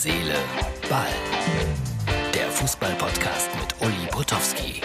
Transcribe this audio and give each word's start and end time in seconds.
Seele, 0.00 0.36
Ball. 0.88 1.08
Der 2.32 2.48
Fußball-Podcast 2.50 3.48
mit 3.60 3.74
Uli 3.84 4.06
Potowski. 4.12 4.80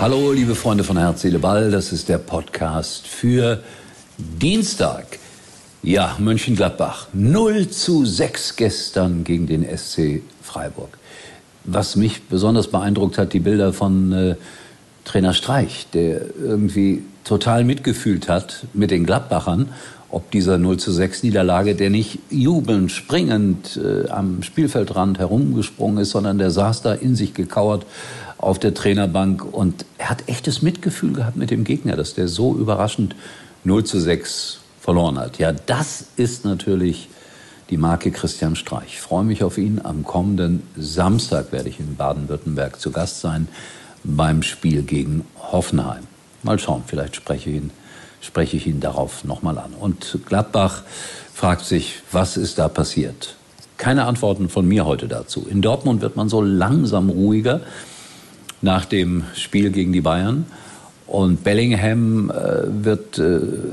Hallo, 0.00 0.30
liebe 0.30 0.54
Freunde 0.54 0.84
von 0.84 0.96
Herz, 0.96 1.22
Seele, 1.22 1.40
Ball. 1.40 1.72
Das 1.72 1.90
ist 1.90 2.08
der 2.08 2.18
Podcast 2.18 3.08
für 3.08 3.64
Dienstag. 4.18 5.18
Ja, 5.82 6.14
Mönchengladbach. 6.20 7.08
0 7.12 7.70
zu 7.70 8.06
6 8.06 8.54
gestern 8.54 9.24
gegen 9.24 9.48
den 9.48 9.64
SC 9.76 10.22
Freiburg. 10.42 10.96
Was 11.64 11.96
mich 11.96 12.22
besonders 12.28 12.68
beeindruckt 12.68 13.18
hat, 13.18 13.32
die 13.32 13.40
Bilder 13.40 13.72
von 13.72 14.12
äh, 14.12 14.36
Trainer 15.04 15.34
Streich, 15.34 15.88
der 15.92 16.20
irgendwie 16.36 17.02
total 17.24 17.64
mitgefühlt 17.64 18.28
hat 18.28 18.66
mit 18.72 18.90
den 18.90 19.04
Gladbachern, 19.04 19.68
ob 20.10 20.30
dieser 20.30 20.58
0 20.58 20.76
zu 20.76 20.92
6 20.92 21.22
Niederlage, 21.22 21.74
der 21.74 21.88
nicht 21.88 22.18
jubelnd, 22.30 22.92
springend 22.92 23.80
äh, 23.82 24.08
am 24.10 24.42
Spielfeldrand 24.42 25.18
herumgesprungen 25.18 25.98
ist, 25.98 26.10
sondern 26.10 26.38
der 26.38 26.50
saß 26.50 26.82
da 26.82 26.92
in 26.92 27.16
sich 27.16 27.32
gekauert 27.32 27.86
auf 28.36 28.58
der 28.58 28.74
Trainerbank 28.74 29.44
und 29.44 29.86
er 29.98 30.10
hat 30.10 30.28
echtes 30.28 30.62
Mitgefühl 30.62 31.12
gehabt 31.14 31.36
mit 31.36 31.50
dem 31.50 31.64
Gegner, 31.64 31.96
dass 31.96 32.14
der 32.14 32.28
so 32.28 32.54
überraschend 32.54 33.14
0 33.64 33.84
zu 33.84 34.00
6 34.00 34.58
verloren 34.80 35.18
hat. 35.18 35.38
Ja, 35.38 35.52
das 35.52 36.06
ist 36.16 36.44
natürlich 36.44 37.08
die 37.70 37.76
Marke 37.78 38.10
Christian 38.10 38.56
Streich. 38.56 38.88
Ich 38.88 39.00
freue 39.00 39.24
mich 39.24 39.44
auf 39.44 39.56
ihn. 39.56 39.80
Am 39.82 40.04
kommenden 40.04 40.62
Samstag 40.76 41.52
werde 41.52 41.70
ich 41.70 41.80
in 41.80 41.96
Baden-Württemberg 41.96 42.78
zu 42.78 42.90
Gast 42.90 43.20
sein 43.20 43.48
beim 44.04 44.42
Spiel 44.42 44.82
gegen 44.82 45.24
Hoffenheim. 45.38 46.11
Mal 46.42 46.58
schauen, 46.58 46.82
vielleicht 46.86 47.16
spreche 47.16 47.50
ich 47.50 47.56
ihn, 47.56 47.70
spreche 48.20 48.56
ich 48.56 48.66
ihn 48.66 48.80
darauf 48.80 49.24
nochmal 49.24 49.58
an. 49.58 49.72
Und 49.78 50.18
Gladbach 50.26 50.82
fragt 51.32 51.64
sich, 51.64 52.00
was 52.10 52.36
ist 52.36 52.58
da 52.58 52.68
passiert? 52.68 53.36
Keine 53.76 54.04
Antworten 54.06 54.48
von 54.48 54.66
mir 54.66 54.84
heute 54.84 55.08
dazu. 55.08 55.46
In 55.48 55.62
Dortmund 55.62 56.02
wird 56.02 56.16
man 56.16 56.28
so 56.28 56.40
langsam 56.40 57.10
ruhiger 57.10 57.60
nach 58.60 58.84
dem 58.84 59.24
Spiel 59.34 59.70
gegen 59.70 59.92
die 59.92 60.00
Bayern. 60.00 60.46
Und 61.12 61.44
Bellingham 61.44 62.30
äh, 62.30 62.84
wird 62.84 63.18
äh, 63.18 63.22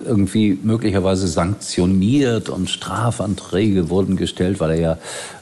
irgendwie 0.06 0.60
möglicherweise 0.62 1.26
sanktioniert 1.26 2.50
und 2.50 2.70
Strafanträge 2.70 3.90
wurden 3.90 4.18
gestellt, 4.18 4.60
weil 4.60 4.72
er 4.72 4.80
ja 4.82 4.98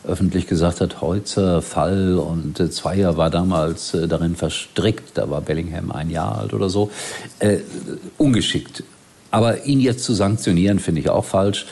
öffentlich 0.08 0.46
gesagt 0.46 0.80
hat, 0.80 1.02
Heutzer 1.02 1.64
Fall 1.64 2.20
und 2.20 2.60
äh, 2.60 2.70
Zweier 2.70 3.18
war 3.18 3.32
damals 3.32 3.98
darin 4.08 4.36
verstrickt, 4.36 5.18
da 5.18 5.32
war 5.32 5.42
Bellingham 5.42 5.92
ein 5.92 6.12
Jahr 6.12 6.38
alt 6.38 6.54
oder 6.54 6.70
so. 6.70 6.92
Ungeschickt. 8.20 8.84
Aber 9.32 9.66
ihn 9.66 9.80
jetzt 9.80 10.04
zu 10.04 10.14
sanktionieren, 10.14 10.78
finde 10.78 11.02
ich 11.02 11.10
auch 11.10 11.26
falsch. 11.26 11.66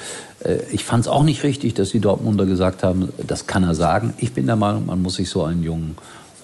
Ich 0.72 0.84
fand 0.84 1.02
es 1.02 1.08
auch 1.08 1.24
nicht 1.24 1.44
richtig, 1.44 1.76
dass 1.76 1.92
die 1.92 2.00
Dortmunder 2.00 2.48
gesagt 2.48 2.82
haben, 2.82 3.10
das 3.26 3.46
kann 3.46 3.62
er 3.62 3.76
sagen. 3.76 4.16
Ich 4.18 4.34
bin 4.34 4.48
der 4.48 4.56
Meinung, 4.56 4.88
man 4.88 5.04
muss 5.04 5.16
sich 5.16 5.30
so 5.30 5.44
einen 5.44 5.62
Jungen 5.62 5.98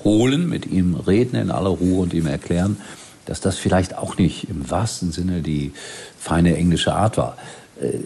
holen, 0.03 0.47
mit 0.47 0.67
ihm 0.67 0.95
reden 0.95 1.35
in 1.35 1.49
aller 1.49 1.69
Ruhe 1.69 2.03
und 2.03 2.13
ihm 2.13 2.27
erklären, 2.27 2.77
dass 3.25 3.41
das 3.41 3.58
vielleicht 3.58 3.97
auch 3.97 4.17
nicht 4.17 4.50
im 4.50 4.69
wahrsten 4.69 5.11
Sinne 5.11 5.41
die 5.41 5.73
feine 6.17 6.55
englische 6.55 6.94
Art 6.94 7.17
war. 7.17 7.38
Äh, 7.80 8.00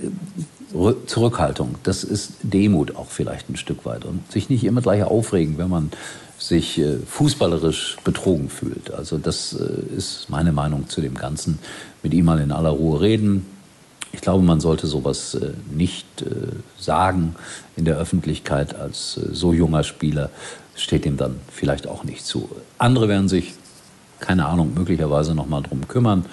Zurückhaltung, 1.06 1.76
das 1.84 2.04
ist 2.04 2.34
Demut 2.44 2.98
auch 2.98 3.08
vielleicht 3.08 3.50
ein 3.50 3.56
Stück 3.56 3.86
weit 3.86 4.04
und 4.04 4.30
sich 4.30 4.50
nicht 4.50 4.66
immer 4.66 4.82
gleich 4.82 5.04
aufregen, 5.04 5.58
wenn 5.58 5.70
man 5.70 5.92
sich 6.38 6.78
äh, 6.80 6.98
fußballerisch 6.98 7.96
betrogen 8.04 8.50
fühlt. 8.50 8.92
Also 8.92 9.18
das 9.18 9.54
äh, 9.54 9.96
ist 9.96 10.30
meine 10.30 10.52
Meinung 10.52 10.90
zu 10.90 11.00
dem 11.00 11.16
Ganzen. 11.16 11.60
Mit 12.04 12.14
ihm 12.14 12.26
mal 12.26 12.40
in 12.40 12.52
aller 12.52 12.72
Ruhe 12.72 13.00
reden. 13.00 13.46
Ich 14.12 14.22
glaube, 14.22 14.44
man 14.44 14.60
sollte 14.60 14.88
sowas 14.88 15.38
nicht 15.70 16.24
sagen 16.80 17.36
in 17.76 17.84
der 17.84 17.98
Öffentlichkeit 17.98 18.74
als 18.74 19.14
so 19.14 19.52
junger 19.52 19.84
Spieler. 19.84 20.30
Steht 20.74 21.06
ihm 21.06 21.18
dann 21.18 21.42
vielleicht 21.52 21.86
auch 21.86 22.06
nicht 22.06 22.26
zu. 22.26 22.48
Andere 22.78 23.10
werden 23.10 23.28
sich 23.28 23.56
keine 24.26 24.46
Ahnung, 24.46 24.74
möglicherweise 24.74 25.36
noch 25.36 25.48
mal 25.48 25.62
drum 25.62 25.88
kümmern. 25.88 26.26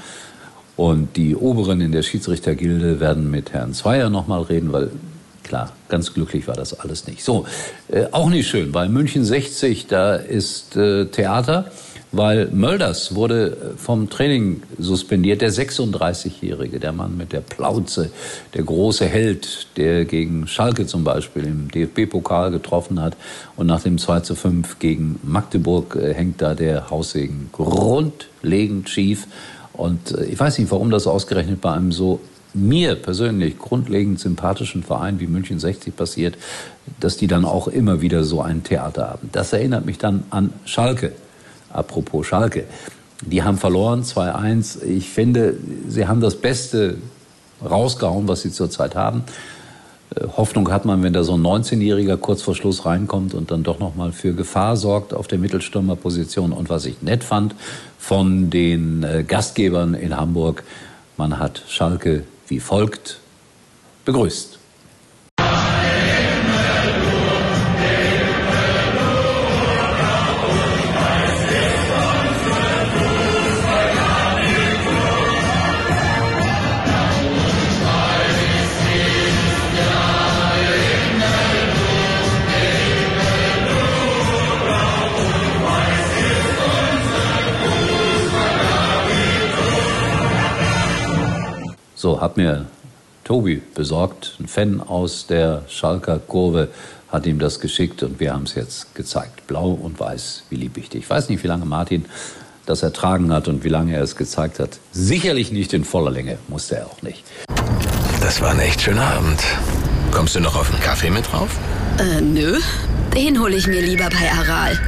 Und 0.76 1.16
die 1.16 1.36
Oberen 1.36 1.80
in 1.80 1.92
der 1.92 2.02
Schiedsrichtergilde 2.02 2.98
werden 2.98 3.30
mit 3.30 3.52
Herrn 3.52 3.74
Zweier 3.74 4.08
noch 4.08 4.26
mal 4.26 4.42
reden, 4.42 4.72
weil 4.72 4.90
klar, 5.42 5.72
ganz 5.88 6.14
glücklich 6.14 6.48
war 6.48 6.54
das 6.54 6.78
alles 6.80 7.06
nicht. 7.06 7.22
So, 7.22 7.46
äh, 7.88 8.06
auch 8.10 8.30
nicht 8.30 8.48
schön, 8.48 8.72
weil 8.72 8.88
München 8.88 9.24
60, 9.24 9.86
da 9.86 10.14
ist 10.14 10.76
äh, 10.76 11.06
Theater 11.06 11.70
weil 12.12 12.48
Mölders 12.52 13.14
wurde 13.14 13.50
äh, 13.50 13.78
vom 13.78 14.08
Training 14.08 14.62
suspendiert. 14.78 15.40
Der 15.40 15.50
36-Jährige, 15.50 16.78
der 16.78 16.92
Mann 16.92 17.16
mit 17.16 17.32
der 17.32 17.40
Plauze, 17.40 18.10
der 18.54 18.62
große 18.62 19.06
Held, 19.06 19.66
der 19.76 20.04
gegen 20.04 20.46
Schalke 20.46 20.86
zum 20.86 21.04
Beispiel 21.04 21.44
im 21.44 21.70
DFB-Pokal 21.70 22.50
getroffen 22.50 23.00
hat 23.00 23.16
und 23.56 23.66
nach 23.66 23.82
dem 23.82 23.98
2 23.98 24.20
zu 24.20 24.34
5 24.34 24.78
gegen 24.78 25.18
Magdeburg 25.22 25.96
äh, 25.96 26.14
hängt 26.14 26.42
da 26.42 26.54
der 26.54 26.90
Haussegen 26.90 27.48
grundlegend 27.50 28.88
schief. 28.90 29.26
Und 29.72 30.12
äh, 30.12 30.24
ich 30.26 30.38
weiß 30.38 30.58
nicht, 30.58 30.70
warum 30.70 30.90
das 30.90 31.06
ausgerechnet 31.06 31.60
bei 31.60 31.72
einem 31.72 31.92
so 31.92 32.20
mir 32.54 32.96
persönlich 32.96 33.58
grundlegend 33.58 34.20
sympathischen 34.20 34.82
Verein 34.82 35.20
wie 35.20 35.26
München 35.26 35.58
60 35.58 35.96
passiert, 35.96 36.36
dass 37.00 37.16
die 37.16 37.26
dann 37.26 37.46
auch 37.46 37.66
immer 37.66 38.02
wieder 38.02 38.24
so 38.24 38.42
ein 38.42 38.62
Theater 38.62 39.08
haben. 39.08 39.30
Das 39.32 39.54
erinnert 39.54 39.86
mich 39.86 39.96
dann 39.96 40.24
an 40.28 40.52
Schalke 40.66 41.12
apropos 41.72 42.26
Schalke. 42.26 42.64
Die 43.24 43.42
haben 43.42 43.56
verloren, 43.56 44.02
2-1. 44.02 44.82
Ich 44.84 45.08
finde, 45.08 45.56
sie 45.88 46.06
haben 46.06 46.20
das 46.20 46.36
Beste 46.36 46.98
rausgehauen, 47.64 48.26
was 48.26 48.42
sie 48.42 48.50
zurzeit 48.50 48.96
haben. 48.96 49.24
Äh, 50.14 50.26
Hoffnung 50.36 50.70
hat 50.70 50.84
man, 50.84 51.02
wenn 51.02 51.12
da 51.12 51.22
so 51.22 51.34
ein 51.34 51.42
19-Jähriger 51.42 52.16
kurz 52.16 52.42
vor 52.42 52.54
Schluss 52.54 52.84
reinkommt 52.84 53.34
und 53.34 53.50
dann 53.50 53.62
doch 53.62 53.78
nochmal 53.78 54.12
für 54.12 54.34
Gefahr 54.34 54.76
sorgt 54.76 55.14
auf 55.14 55.28
der 55.28 55.38
Mittelstürmerposition. 55.38 56.52
Und 56.52 56.68
was 56.68 56.84
ich 56.84 57.02
nett 57.02 57.22
fand 57.24 57.54
von 57.98 58.50
den 58.50 59.04
äh, 59.04 59.24
Gastgebern 59.26 59.94
in 59.94 60.16
Hamburg, 60.16 60.64
man 61.16 61.38
hat 61.38 61.62
Schalke 61.68 62.24
wie 62.48 62.60
folgt 62.60 63.18
begrüßt. 64.04 64.58
So, 92.02 92.20
hat 92.20 92.36
mir 92.36 92.66
Tobi 93.22 93.62
besorgt, 93.76 94.34
ein 94.40 94.48
Fan 94.48 94.80
aus 94.80 95.28
der 95.28 95.62
Schalker 95.68 96.18
Kurve, 96.18 96.66
hat 97.12 97.26
ihm 97.26 97.38
das 97.38 97.60
geschickt 97.60 98.02
und 98.02 98.18
wir 98.18 98.32
haben 98.32 98.42
es 98.42 98.56
jetzt 98.56 98.96
gezeigt. 98.96 99.46
Blau 99.46 99.70
und 99.70 100.00
weiß, 100.00 100.42
wie 100.50 100.56
lieb 100.56 100.76
ich 100.78 100.88
dich. 100.88 101.04
Ich 101.04 101.08
weiß 101.08 101.28
nicht, 101.28 101.44
wie 101.44 101.46
lange 101.46 101.64
Martin 101.64 102.06
das 102.66 102.82
ertragen 102.82 103.32
hat 103.32 103.46
und 103.46 103.62
wie 103.62 103.68
lange 103.68 103.94
er 103.94 104.02
es 104.02 104.16
gezeigt 104.16 104.58
hat. 104.58 104.80
Sicherlich 104.90 105.52
nicht 105.52 105.72
in 105.74 105.84
voller 105.84 106.10
Länge, 106.10 106.38
musste 106.48 106.74
er 106.74 106.86
auch 106.86 107.02
nicht. 107.02 107.22
Das 108.20 108.40
war 108.40 108.50
ein 108.50 108.58
echt 108.58 108.80
schöner 108.80 109.06
Abend. 109.06 109.40
Kommst 110.10 110.34
du 110.34 110.40
noch 110.40 110.56
auf 110.56 110.72
einen 110.72 110.82
Kaffee 110.82 111.10
mit 111.10 111.30
drauf? 111.30 111.56
Äh, 111.98 112.20
nö. 112.20 112.58
Den 113.14 113.38
hole 113.38 113.56
ich 113.56 113.66
mir 113.66 113.82
lieber 113.82 114.08
bei 114.08 114.30
Aral. 114.30 114.78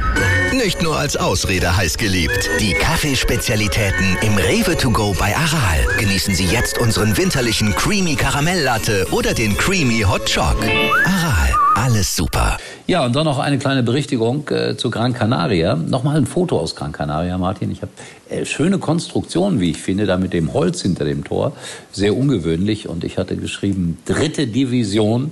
Nicht 0.51 0.81
nur 0.81 0.97
als 0.97 1.15
Ausrede 1.15 1.77
heiß 1.77 1.97
geliebt. 1.97 2.49
Die 2.59 2.73
Kaffeespezialitäten 2.73 4.17
im 4.23 4.35
Rewe 4.37 4.75
to 4.75 4.89
go 4.89 5.15
bei 5.19 5.35
Aral. 5.35 5.85
Genießen 5.99 6.33
Sie 6.33 6.45
jetzt 6.45 6.79
unseren 6.79 7.15
winterlichen 7.15 7.75
Creamy 7.75 8.15
Karamelllatte 8.15 9.05
oder 9.11 9.35
den 9.35 9.55
Creamy 9.55 10.01
Hot 10.01 10.33
Choc. 10.33 10.57
Aral, 11.05 11.53
alles 11.75 12.15
super. 12.15 12.57
Ja, 12.87 13.05
und 13.05 13.15
dann 13.15 13.25
noch 13.25 13.37
eine 13.37 13.59
kleine 13.59 13.83
Berichtigung 13.83 14.49
äh, 14.49 14.75
zu 14.75 14.89
Gran 14.89 15.13
Canaria. 15.13 15.75
Nochmal 15.75 16.17
ein 16.17 16.25
Foto 16.25 16.59
aus 16.59 16.75
Gran 16.75 16.91
Canaria, 16.91 17.37
Martin. 17.37 17.69
Ich 17.69 17.83
habe 17.83 17.91
äh, 18.29 18.45
schöne 18.45 18.79
Konstruktion, 18.79 19.59
wie 19.59 19.69
ich 19.69 19.77
finde, 19.77 20.07
da 20.07 20.17
mit 20.17 20.33
dem 20.33 20.53
Holz 20.53 20.81
hinter 20.81 21.05
dem 21.05 21.23
Tor. 21.23 21.51
Sehr 21.91 22.17
ungewöhnlich. 22.17 22.89
Und 22.89 23.03
ich 23.03 23.19
hatte 23.19 23.35
geschrieben, 23.37 23.99
dritte 24.05 24.47
Division. 24.47 25.29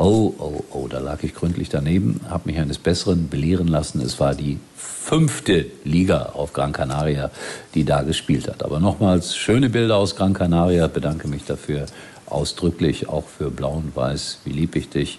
Oh, 0.00 0.32
oh, 0.38 0.62
oh, 0.70 0.86
da 0.86 1.00
lag 1.00 1.24
ich 1.24 1.34
gründlich 1.34 1.70
daneben, 1.70 2.20
habe 2.30 2.48
mich 2.48 2.60
eines 2.60 2.78
Besseren 2.78 3.28
belehren 3.28 3.66
lassen. 3.66 4.00
Es 4.00 4.20
war 4.20 4.32
die 4.36 4.60
fünfte 4.76 5.66
Liga 5.82 6.34
auf 6.34 6.52
Gran 6.52 6.72
Canaria, 6.72 7.32
die 7.74 7.82
da 7.82 8.02
gespielt 8.02 8.46
hat. 8.46 8.62
Aber 8.62 8.78
nochmals, 8.78 9.34
schöne 9.34 9.70
Bilder 9.70 9.96
aus 9.96 10.14
Gran 10.14 10.34
Canaria, 10.34 10.86
bedanke 10.86 11.26
mich 11.26 11.46
dafür 11.46 11.86
ausdrücklich, 12.26 13.08
auch 13.08 13.24
für 13.26 13.50
Blau 13.50 13.72
und 13.72 13.96
Weiß, 13.96 14.38
wie 14.44 14.52
lieb 14.52 14.76
ich 14.76 14.88
dich. 14.88 15.18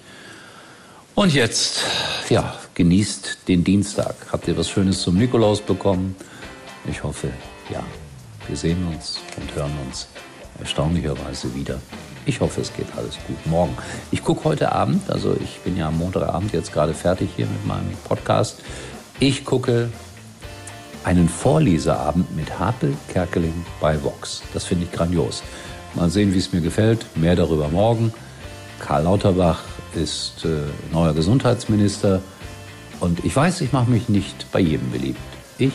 Und 1.13 1.33
jetzt, 1.33 1.83
ja, 2.29 2.55
genießt 2.73 3.49
den 3.49 3.65
Dienstag. 3.65 4.15
Habt 4.31 4.47
ihr 4.47 4.57
was 4.57 4.69
Schönes 4.69 5.01
zum 5.01 5.17
Nikolaus 5.17 5.59
bekommen? 5.59 6.15
Ich 6.89 7.03
hoffe, 7.03 7.27
ja. 7.69 7.83
Wir 8.47 8.55
sehen 8.55 8.87
uns 8.87 9.19
und 9.35 9.53
hören 9.53 9.73
uns 9.85 10.07
erstaunlicherweise 10.57 11.53
wieder. 11.53 11.81
Ich 12.25 12.41
hoffe, 12.41 12.61
es 12.61 12.73
geht 12.73 12.87
alles 12.97 13.15
gut 13.27 13.45
morgen. 13.45 13.75
Ich 14.11 14.23
gucke 14.23 14.43
heute 14.43 14.71
Abend, 14.71 15.09
also 15.09 15.35
ich 15.41 15.59
bin 15.59 15.77
ja 15.77 15.87
am 15.87 15.97
Montagabend 15.97 16.53
jetzt 16.53 16.73
gerade 16.73 16.93
fertig 16.93 17.29
hier 17.35 17.47
mit 17.47 17.65
meinem 17.65 17.91
Podcast. 18.07 18.59
Ich 19.19 19.45
gucke 19.45 19.89
einen 21.03 21.29
Vorleserabend 21.29 22.35
mit 22.35 22.59
Harpe 22.59 22.93
Kerkeling 23.07 23.65
bei 23.79 24.03
Vox. 24.03 24.43
Das 24.53 24.65
finde 24.65 24.85
ich 24.85 24.91
grandios. 24.91 25.43
Mal 25.95 26.09
sehen, 26.09 26.33
wie 26.33 26.37
es 26.37 26.53
mir 26.53 26.61
gefällt. 26.61 27.05
Mehr 27.15 27.35
darüber 27.35 27.69
morgen. 27.69 28.13
Karl 28.79 29.03
Lauterbach 29.03 29.63
ist 29.95 30.45
äh, 30.45 30.93
neuer 30.93 31.13
Gesundheitsminister. 31.13 32.21
Und 32.99 33.25
ich 33.25 33.35
weiß, 33.35 33.61
ich 33.61 33.71
mache 33.71 33.89
mich 33.89 34.09
nicht 34.09 34.51
bei 34.51 34.59
jedem 34.59 34.91
beliebt. 34.91 35.19
Ich 35.57 35.73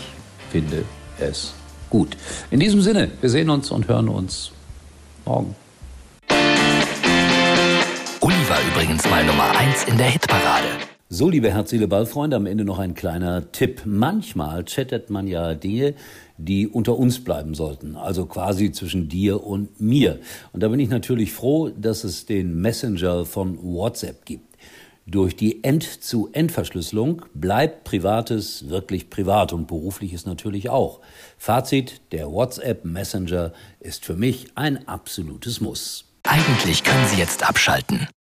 finde 0.50 0.84
es 1.18 1.54
gut. 1.90 2.16
In 2.50 2.60
diesem 2.60 2.80
Sinne, 2.80 3.10
wir 3.20 3.30
sehen 3.30 3.50
uns 3.50 3.70
und 3.70 3.88
hören 3.88 4.08
uns 4.08 4.52
morgen. 5.24 5.56
War 8.48 8.60
übrigens 8.60 9.08
mal 9.08 9.24
Nummer 9.24 9.56
1 9.56 9.84
in 9.84 9.96
der 9.96 10.08
Hitparade. 10.08 10.68
So, 11.08 11.30
liebe 11.30 11.50
herzliche 11.50 11.88
Ballfreunde, 11.88 12.36
am 12.36 12.44
Ende 12.44 12.64
noch 12.64 12.78
ein 12.78 12.94
kleiner 12.94 13.50
Tipp. 13.52 13.82
Manchmal 13.86 14.66
chattet 14.66 15.08
man 15.08 15.26
ja 15.26 15.54
Dinge, 15.54 15.94
die 16.36 16.68
unter 16.68 16.98
uns 16.98 17.24
bleiben 17.24 17.54
sollten, 17.54 17.96
also 17.96 18.26
quasi 18.26 18.70
zwischen 18.70 19.08
dir 19.08 19.44
und 19.44 19.80
mir. 19.80 20.18
Und 20.52 20.62
da 20.62 20.68
bin 20.68 20.78
ich 20.78 20.90
natürlich 20.90 21.32
froh, 21.32 21.70
dass 21.70 22.04
es 22.04 22.26
den 22.26 22.60
Messenger 22.60 23.24
von 23.24 23.58
WhatsApp 23.62 24.26
gibt. 24.26 24.58
Durch 25.06 25.36
die 25.36 25.64
End-zu-End-Verschlüsselung 25.64 27.22
bleibt 27.32 27.84
Privates 27.84 28.68
wirklich 28.68 29.08
privat 29.08 29.54
und 29.54 29.68
berufliches 29.68 30.26
natürlich 30.26 30.68
auch. 30.68 31.00
Fazit, 31.38 32.02
der 32.12 32.30
WhatsApp 32.30 32.84
Messenger 32.84 33.54
ist 33.80 34.04
für 34.04 34.16
mich 34.16 34.48
ein 34.54 34.86
absolutes 34.86 35.62
Muss. 35.62 36.04
Eigentlich 36.24 36.84
können 36.84 37.06
Sie 37.06 37.18
jetzt 37.18 37.46
abschalten. 37.46 38.08